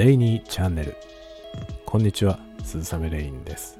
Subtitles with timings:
[0.00, 0.96] レイニーチャンネル。
[1.84, 3.76] こんにちは、鈴雨レインです。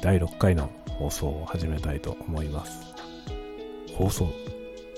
[0.00, 2.80] 第6回の放送を始めたいと思います。
[3.94, 4.30] 放送？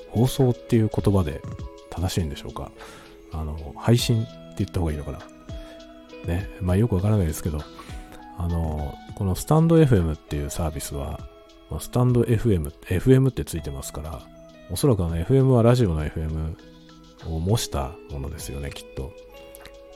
[0.08, 1.42] 放送っていう言葉で
[1.90, 2.70] 正しいんでしょうか？
[3.32, 5.18] あの、配信って言った方がいいのかな？
[6.26, 7.58] ね、まあよくわからないですけど、
[8.38, 11.18] あの、このスタンド FM っていうサービスは、
[11.80, 14.22] スタンド FM、FM ってついてますから、
[14.70, 16.54] おそらくあの FM はラジオの FM
[17.26, 19.12] を模したものですよね、きっと。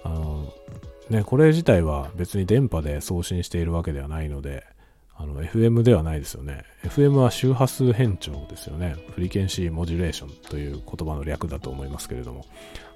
[0.05, 0.53] あの、
[1.11, 4.65] ね、これ自体は別に電波で送信しているわけではないので、
[5.17, 6.65] あの、FM ではないですよね。
[6.83, 8.97] FM は周波数変調ですよね。
[9.15, 12.45] フリケンシーモジュレーションという言葉の略だと思いますけれども、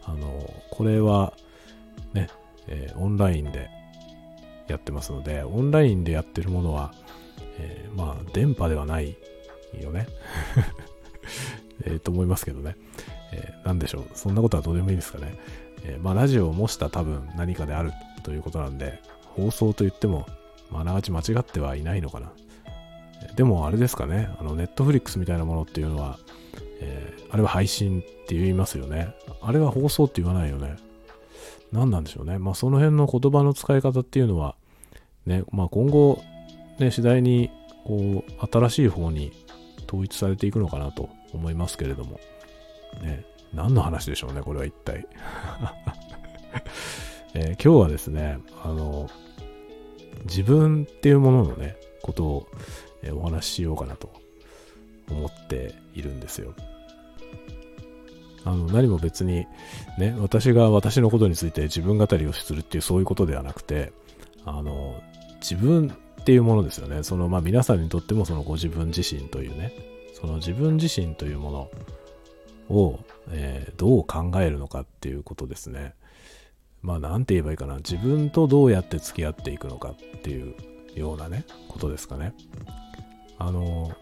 [0.04, 1.32] あの、これは、
[2.12, 2.28] ね、
[2.66, 3.70] えーオンラインで
[4.68, 6.92] やってますので、オンラインでやってるものは、
[7.58, 9.16] えーまあ、電波ではない
[9.80, 10.06] よね。
[11.84, 12.76] えと思いますけどね。
[13.32, 14.04] えーなんでしょう。
[14.14, 15.34] そんなことはどうでもいいですかね。
[15.84, 20.26] えーまあ、ラジオを模した多分何かであるということなんで、放送と言っても、
[20.70, 22.32] まあ、ながち間違ってはいないのかな。
[23.36, 24.30] でも、あれですかね。
[24.38, 26.18] あの、ネットフリックスみたいなものっていうのは、
[26.80, 29.14] えーあれは配信って言いますよね。
[29.42, 30.76] あれは放送って言わないよね。
[31.72, 32.38] 何なんでしょうね。
[32.38, 34.54] まあ、その辺の言葉の使い方っていうのは、
[35.26, 36.22] ね、まあ、今後、
[36.78, 37.50] ね、次第に、
[37.84, 39.32] こう、新しい方に
[39.86, 42.18] 統一されていくのかなと思いますけれども。
[43.02, 45.06] ね、何の話でしょうね、これは一体。
[47.34, 49.08] えー今日はですね、あの、
[50.24, 52.48] 自分っていうもののね、ことを、
[53.02, 54.10] えお話ししようかなと
[55.10, 56.54] 思っているんですよ。
[58.44, 59.46] あの、何も別に、
[59.98, 63.92] ね、私が私のことについて自分語りをするっていうそういうことではなくて、
[64.44, 65.00] あの、
[65.40, 67.02] 自分っていうものですよね。
[67.02, 69.72] その、まあ皆さんにとってもそのご自分自身というね、
[70.14, 71.70] その自分自身というもの
[72.68, 72.98] を、
[73.30, 75.94] えーどう考えるのかっていうことですね。
[76.82, 77.76] まあなんて言えばいいかな。
[77.76, 80.54] 自分とどうやって付き合っていくのかっていう
[80.94, 82.34] ようなね、ことですかね。
[83.38, 83.92] あの、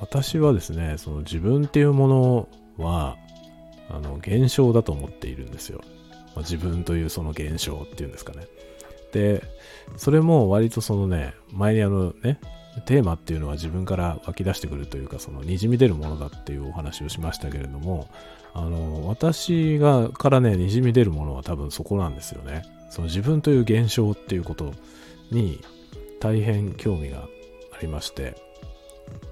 [0.00, 2.48] 私はですね、その自分っていうもの
[2.78, 3.16] は、
[3.88, 5.80] あの、現象だと思っているんですよ。
[6.34, 8.46] まあ、自分というその現象っていうんですかね。
[9.12, 9.44] で、
[9.96, 12.40] それも割とそのね、前にあのね、
[12.86, 18.08] テーマっていうのは自分から湧き出してくるというか、その滲み出るものだっていうお話をしましたけれども、
[18.54, 22.62] あの、私がからね、滲み出るものは多分そこなんですよね。
[22.90, 24.72] その自分という現象っていうこと
[25.30, 25.60] に
[26.20, 27.28] 大変興味があ
[27.80, 28.36] りまして、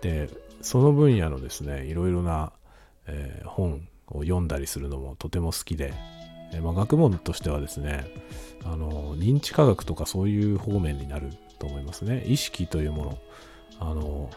[0.03, 0.29] で、
[0.61, 2.53] その分野のですね、いろいろな、
[3.07, 5.95] えー本を読んだりするのもとても好きで、
[6.53, 8.07] えーまあ、学問としてはですね、
[8.65, 11.31] あの、認知科学とかそういう方面になる
[11.61, 12.25] と思いますね。
[12.27, 13.19] 意識というもの、
[13.79, 14.31] あの、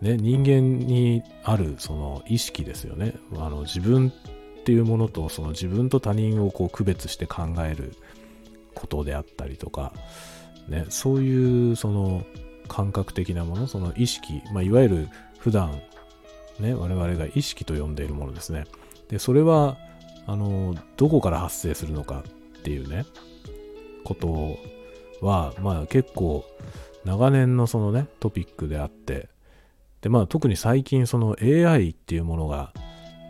[0.00, 3.14] ね、人間にあるその意識ですよね。
[3.36, 4.12] あの、自分
[4.60, 7.94] っていうものと、その自分と他人をこう区別して考える
[8.74, 9.92] ことであったりとか、
[10.68, 12.24] ね、そういうその
[12.68, 15.80] 感覚的なもの、その意識、まあ、いわゆる普段、
[16.60, 18.64] ね、我々が意識と呼んでいるものですね。
[19.08, 19.78] で、それは、
[20.26, 22.24] あの、どこから発生するのか
[22.58, 23.04] っていうね、
[24.04, 24.58] ことを
[25.24, 26.44] は、まあ結構
[27.04, 29.28] 長年のそのね、トピックであって、
[30.00, 32.72] で、まあ特に最近その AI っていうものが、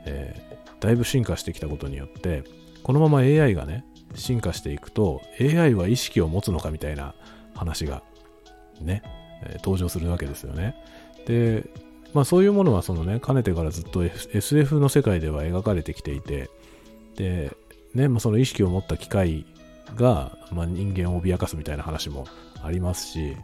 [0.06, 2.44] えーだいぶ進化してきたことによって、
[2.82, 7.14] このまま AI がね、進化していくと、AI は意識を持つのかみたいな
[7.54, 8.02] 話が
[8.82, 9.02] ね、
[9.46, 10.76] え登場するわけですよね。
[11.26, 11.64] で、
[12.12, 16.50] まあそういうものはそのね、かねてからずっと F- SF の世界では描かれてきていて、
[17.16, 17.56] で、
[17.94, 19.46] ね、まあその意識を持った機械
[19.94, 22.26] が、まあ人間を脅かすみたいな話も
[22.62, 23.36] ありますし、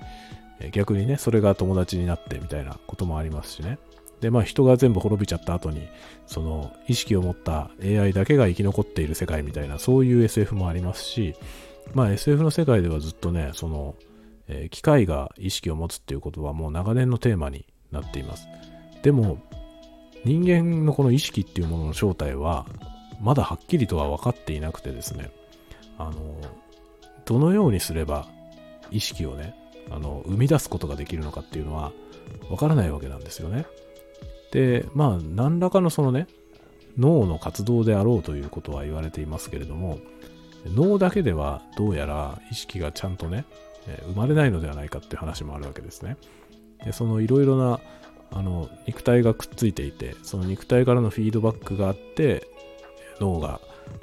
[0.73, 3.79] 逆にね、それが友達になってみたいなこともありますしね。
[4.21, 5.89] で、まあ人が全部滅びちゃった後に、
[6.27, 11.35] その意識を持った AI だけが生き残っている世界みたいな、そういう SF もありますし、
[11.95, 13.95] まあ SF の世界ではずっとね、その、
[14.49, 18.47] えー機械が意識を持つっていうことはもう長年のテーマになっています。
[19.03, 19.39] でも、
[20.25, 22.67] 人間のこの意識っていうものの正体は、
[23.21, 25.31] まだはっきりとは分かっていなくてですね、
[26.01, 26.41] あの、
[27.27, 28.27] どのようにすれば
[28.91, 29.55] 意識をね、
[29.91, 31.93] あの、生み出すことができるのかっていうのは、
[32.49, 33.67] 分からないわけなんですよね。
[34.53, 36.27] で、まあ、何らかのそのね、
[36.99, 39.99] 脳の活動であろうということは言われていますけれども、
[40.67, 43.45] 脳だけではどうやら意識がちゃんとね、
[44.07, 46.17] 生まれないのではないかっていう話もあるわけですね。
[46.85, 47.81] で、そのいろいろな、
[48.33, 52.47] あの、肉体がくっついていて、その肉体からのフィードバックがあって、
[53.21, 53.61] 脳が、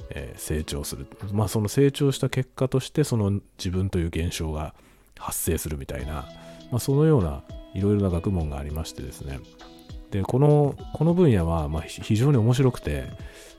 [0.09, 1.07] えー成長する。
[1.31, 4.73] まあ、その成長した結果として、その自分という現象が
[5.17, 6.27] 発生するみたいな、
[6.71, 7.43] まあ、そのような
[7.73, 9.39] いろいろな学問がありましてですね。
[10.11, 13.05] で、この、この分野は、ま、非常に面白くて、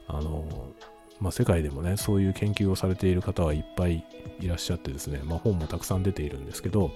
[0.07, 0.73] あの、
[1.21, 4.05] まあ、世界でもね、そういう研究をされている方はいっぱい
[4.41, 6.91] いらっしゃってですね、まあ、本もたくさん出ているんですけど、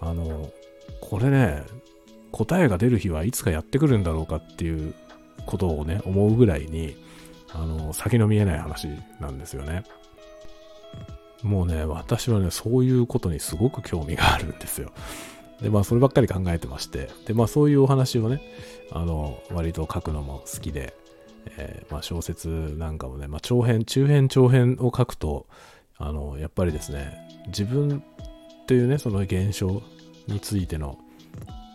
[0.00, 0.50] あの、
[1.00, 1.62] これね、
[2.32, 4.94] 答えが出る日はいつかやってくるんだろうかっていう
[5.46, 6.96] ことをね、思うぐらいに、
[7.58, 8.88] あの、先の見えない話
[9.20, 9.82] なんですよね。
[11.42, 14.92] もうね、私はね、そういうことにすごく興味があるんですよ。
[15.60, 18.40] で、まあ、そればっかり考えてまして、で、まあ、そういうお話をね、
[18.92, 20.94] あの、割と書くのも好きで、
[21.56, 25.46] えー、まあ、小説なんかもね、まあ、長編、中編、長編を書くと、
[25.96, 27.16] あの、やっぱりですね、
[27.46, 28.02] 自分
[28.66, 29.82] というね、その現象
[30.26, 30.98] についての、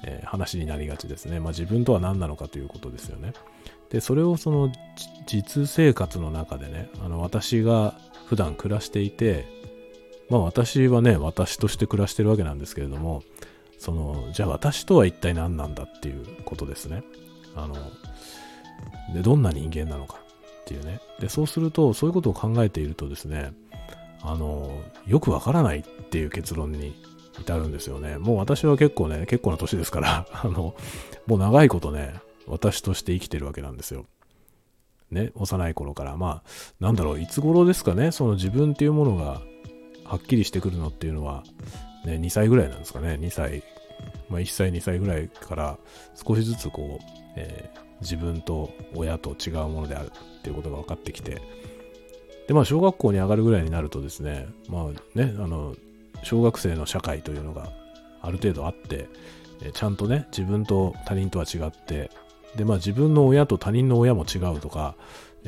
[0.04, 1.40] えー、話になりがちですね。
[1.40, 3.34] まあ、自分とは何なのかということですよね。
[3.92, 4.72] で、それをその
[5.28, 7.96] 実生活の中でね、あの、私が
[8.28, 9.46] 普段暮らしていて、
[10.30, 13.24] まあ私はね、私として暮らしてるわけなんですけれども、
[13.78, 17.04] その、じゃあ私とは一体何なんだっていうことですね。
[17.56, 17.76] あの、
[19.14, 20.20] で、どんな人間なのか
[20.62, 21.02] っていうね。
[21.20, 23.52] で、そうすると、そういうことを考えているとですね、
[24.22, 24.72] あの、
[25.06, 26.96] よくわからないっていう結論に
[27.40, 28.18] 至るんですよね。
[28.18, 30.76] もう私は結構ね、結構な年ですから、あの、
[31.28, 32.14] もう長いことね、
[32.52, 34.06] 私として生きてるわけなんですよ。
[35.10, 36.18] ね、幼い頃から。
[36.18, 36.50] まあ、
[36.80, 39.42] なんだろう、いつ頃ですかね、その自分っていうものが
[40.06, 41.44] はっきりしてくるのっていうのは、
[42.06, 43.64] ね、2歳ぐらいなんですかね、2歳、
[44.30, 45.78] まあ、1歳、2歳ぐらいから
[46.16, 47.06] 少しずつこう、
[47.36, 51.42] えー、自分と親と違うものであるっていうことが分かってきて、
[52.48, 55.76] で、まあ、小学校に上がるぐらいになるとですね、まあね、あの、
[56.24, 57.70] 小学生の社会というのが
[58.22, 59.08] ある程度あって、
[59.74, 62.10] ちゃんとね、自分と他人とは違って、
[62.56, 64.96] で、まあ自分の親と他人の親も違うとか、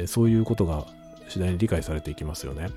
[0.08, 0.86] そういうことが
[1.30, 2.70] 次第に理解されていきますよね。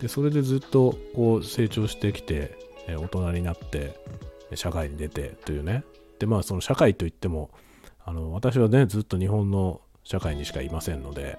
[0.00, 2.56] で、それでずっとこう成長してきて、
[2.88, 3.98] 大人になって、
[4.54, 5.84] 社会に出てというね。
[6.18, 7.50] で、まあその社会といっても、
[8.04, 11.38] あの、私はね、ずっと日本の社会にしかいませんので、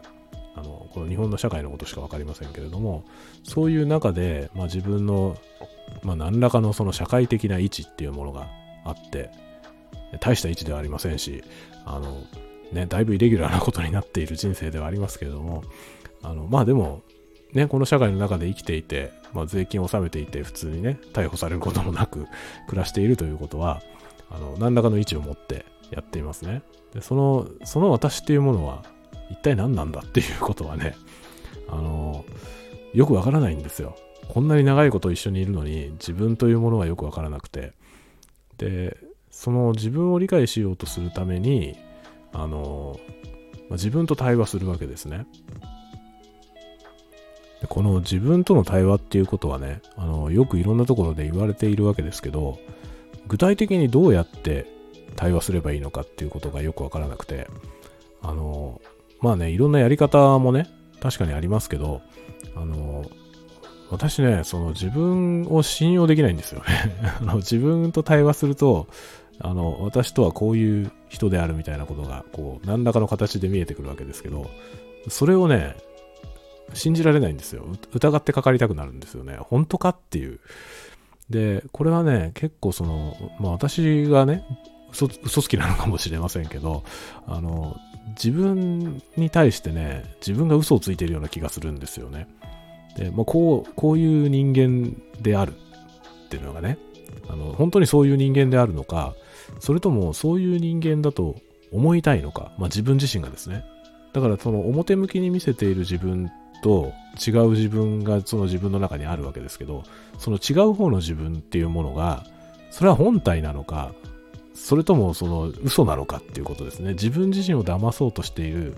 [0.56, 3.04] あの、この日本の社会のことしか分かりませんけれども、
[3.44, 5.38] そういう中で、まあ自分の、
[6.04, 8.48] まあ何らかのその社会的な位置っていうものが
[8.86, 9.32] あって、
[10.20, 11.44] 大した位置ではありませんし、
[11.86, 12.24] あの、
[12.72, 15.64] ね、だいぶイレギュラーなことになっている人生ではありますけれども、
[16.22, 17.02] あの、まあでも、
[17.54, 22.28] ね、この社会の中で生きていて、まあ、税金を納めていて、普通にね、逮捕されることもなく
[22.68, 23.82] 暮らしているということは、
[24.30, 26.62] あの、何らかの位置を持ってやっていますね。
[26.94, 28.84] で、その、その私っていうものは、
[29.32, 30.96] 一体何なんだっていうことはね、
[31.68, 32.26] あの、
[32.94, 33.96] よくわからないんですよ。
[34.28, 37.74] こんなに長いこと一緒にいるのに、自分というものがよくわからなくて。
[38.58, 38.98] で、
[39.32, 41.78] その自分を理解しようとするために、
[42.34, 43.00] あの、
[43.70, 45.26] まあ、自分と対話するわけですね。
[47.62, 52.58] でこの自分との対話っていうことはね、あの、よくいろんなところで言われているわけですけど、
[53.28, 54.66] 具体的にどうやって
[55.16, 57.48] 対話すればいいのかっていうことがよくわからなくて、
[58.22, 58.82] あの、
[59.22, 60.70] まあね、いろんなやり方もね、
[61.02, 62.02] 確かにありますけど、
[62.56, 63.06] あの、
[63.90, 66.66] 私ね、その自分を信用できないんですよね
[67.22, 67.36] あの。
[67.38, 68.88] 自分と対話すると、
[69.42, 74.50] あの、私とはこういう人であるみたいなことが、こう、何らかの形で見えてくるわけですけど、
[75.08, 75.76] それをね、
[76.74, 77.66] 信じられないんですよ。
[77.94, 79.38] 疑ってかかりたくなるんですよね。
[79.40, 80.40] 本当かっていう。
[81.30, 84.44] で、これはね、結構その、まあ私がね、
[84.92, 86.84] 嘘嘘つきなのかもしれませんけど、
[87.28, 87.78] あの、
[88.10, 92.28] 自分に対してね、自分が嘘をついてるような気がするんですよね。
[92.98, 95.54] で、まあ、こう、こういう人間である
[96.26, 96.78] っていうのがね、
[97.30, 99.14] あの、本当にそういう人間であるのか、
[99.60, 101.36] それともそういう人間だと
[101.72, 103.66] 思いたいのか、まあ自分自身がですね。
[104.14, 106.94] だからその表向きに見せている自分と
[107.26, 109.84] 違う自分がその自分の中にあるわけですけど、
[110.18, 112.26] その違う方の自分っていうものが、
[112.72, 113.94] それは本体なのか、
[114.54, 116.94] それともその嘘なのかっていうことですね。
[116.94, 118.76] 自分自身を騙そうとしている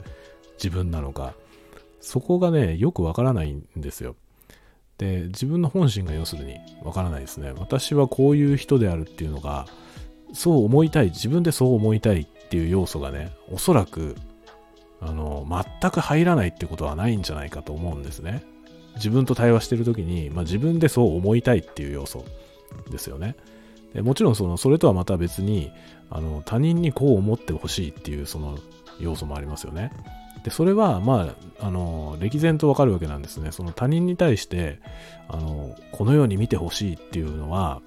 [0.54, 1.34] 自分なのか、
[2.02, 4.16] そこがね、よくわからないんですよ。
[4.98, 7.52] で、自分の本心が要するにわからないですね。
[7.58, 9.68] 私はこういう人であるっていうのが、
[10.34, 14.16] そう思いたい、自分でそう思いたいっていう要素がね、おそらく
[15.02, 15.46] あの、
[15.82, 18.44] 全く入らないってことはないんじゃないかと思うんですね。
[18.96, 22.24] 自分と対話してるときに、まあ、自分でそう思いたいっていう要素
[22.92, 23.36] ですよね。
[23.94, 25.72] でもちろんその、それとはまた別に、
[26.12, 28.60] あの、他人にこう思ってほしいっていうその
[29.00, 29.92] 要素もありますよね。
[30.44, 33.52] で、それは、まあ、あの、歴然とわかるわけなんですね。
[33.52, 34.80] その他人に対して、
[35.30, 37.82] あの、このように見てほしいっていうのは、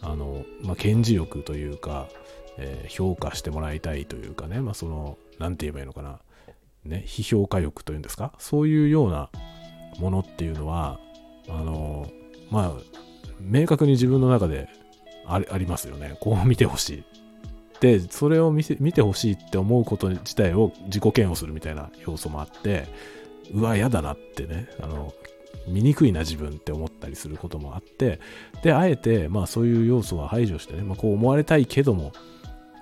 [0.00, 2.08] あの、まあ、顕示欲というか、
[2.58, 6.20] えー、評価してもらいたいというかね、まあ、その、なんて言えばいいのかな。
[6.84, 8.32] ね、批評家欲というんですか？
[8.38, 9.30] そういうような
[9.98, 10.98] ものっていうのは、
[11.48, 12.08] あの、
[12.50, 12.72] まあ、
[13.40, 14.68] 明確に自分の中で
[15.26, 16.16] ありますよね。
[16.20, 17.04] こう見てほしい。
[17.80, 22.86] で、それを見せ見てほしいって思うこと自体を自己嫌悪するみたいな要素もあって、
[23.52, 25.12] うわ、嫌だなってね、あの、
[25.66, 28.20] 醜いな自分って思ったりすることもあって、
[28.62, 32.12] で、あえて、まあそういう要素は排除してね、まあこう思われたいけども、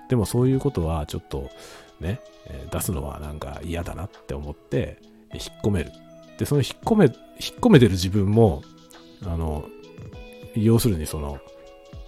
[0.09, 1.49] でもそういうことはちょっと
[1.99, 2.21] ね、
[2.71, 4.99] 出すのはなんか嫌だなって思って、
[5.33, 5.91] 引っ込める。
[6.37, 7.13] で、その引っ込め、引っ
[7.59, 8.61] 込めてる自分も、
[9.25, 9.65] あの、
[10.55, 11.39] 要するにその、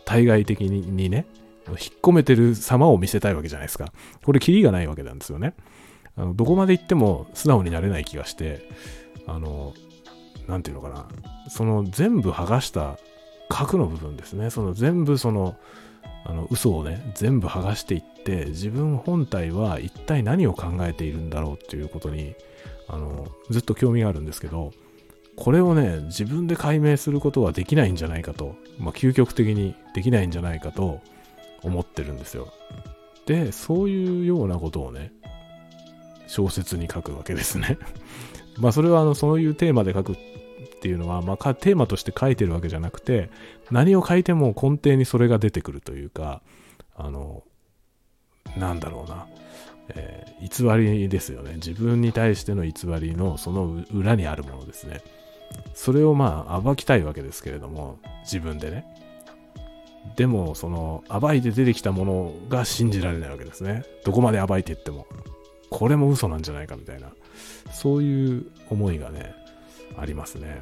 [0.06, 1.26] 対外的にね、
[1.68, 3.92] 引っ込めてる様を見せたいわけじゃないですか。
[4.24, 5.54] これ、キリがないわけなんですよね。
[6.16, 8.68] あのどこまで行っても素直になれない気がして、
[9.26, 9.74] あの、
[10.50, 11.08] なんていうのかな、
[11.50, 12.98] その全部剥がした
[13.48, 15.56] 核の部分ですね、その全部その、
[16.26, 22.36] あの嘘をね、全部剥がしていって、自分本体は一体何を考えているんだろうっていうことに、
[22.88, 24.72] あの、ずっと興味があるんですけど、
[25.36, 31.00] これをね、自分で解明することはできないんじゃないかと、まあ、究極的にできないんじゃないかと
[31.64, 32.52] 思ってるんですよ。
[33.26, 35.14] で、そういうようなことをね、
[36.28, 37.78] 小説に書くわけですね。
[38.60, 40.16] まあそれはあのそういうテーマで書くっ
[40.80, 43.30] ていうのは、まあ、テーマとして書いてるわけじゃなくて、
[43.72, 46.42] 何を書いても根底にそれが出てくるというか、
[46.96, 47.44] あの、
[48.58, 49.28] なんだろうな、
[49.90, 51.56] えー、偽りですよね。
[51.56, 55.02] 自分に対しての偽りのその裏にあるものですね。
[55.74, 58.86] それをまあ暴きたいわけですけれども、自分でね。
[60.16, 63.84] でも、その暴いて出てきたものが信じられないわけですね。
[64.06, 65.08] どこまで暴いていっても。
[65.70, 67.10] これも嘘なんじゃないかみたいな。
[67.72, 69.36] そういう思いがね、
[69.98, 70.62] ありますね。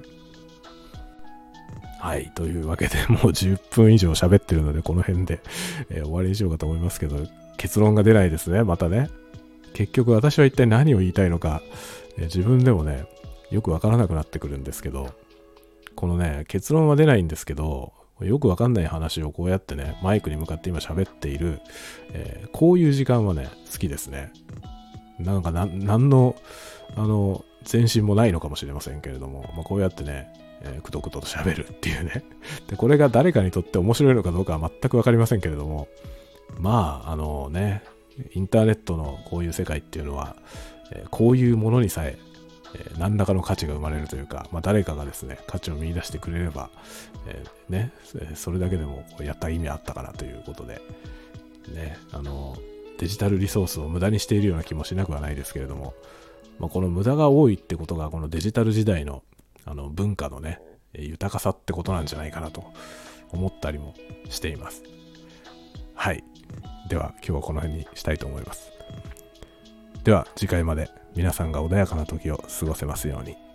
[1.99, 2.31] はい。
[2.35, 5.41] というわけで、 もう10分以上喋ってるので、この辺で、
[5.89, 7.17] えー、終わりにしようかと思いますけど、
[7.57, 9.09] 結論が出ないですね、またね。
[9.73, 11.61] 結局私は一体何を言いたいのか、
[12.17, 13.05] えー、自分でもね、
[13.51, 15.11] よくわからなくなってくるんですけど、
[15.95, 21.59] このね、結論は出ないんですけど、よくわかんない話をこうやってね、マイクに向かって今喋っている、
[22.13, 24.31] えー、こういう時間はね、好きですね。
[25.19, 26.35] なんかな、なんの、
[26.95, 32.23] あの、前進もないのかもしれませんけれども、まあ、こうやってね、えー、くどくどと喋るっていうね。
[32.67, 35.87] で、これが誰かにとって面白いのかどうかは全くわかりませんけれども、
[36.59, 37.83] まあ、あのね、
[38.33, 40.35] インターネットのこういう世界っていうのは、
[40.91, 42.17] えー、こういうものにさえ
[42.75, 46.69] えー、何らかの価値が生まれるというか、まあ、誰かがですね、価値を見出してくれれば、
[47.27, 47.93] えー、ね、
[48.35, 50.81] それだけでもやった意味あったかなということで、
[51.73, 52.57] ね、あの、
[52.97, 55.93] デジタルリソースを無駄にしているような気もしなくはないですけれども、
[56.59, 59.23] まあ、この無駄が多いってことが、このデジタル時代の
[59.65, 60.61] あの文化のね、
[60.93, 62.63] 豊かさってことなんじゃないかなと
[63.31, 63.93] 思ったりも
[64.29, 64.83] しています。
[65.93, 66.23] はい。
[66.89, 68.71] では、今日はこの辺にしたいと思います。
[70.03, 73.46] では、次回まで皆さんが穏やかな時を過ごせますように。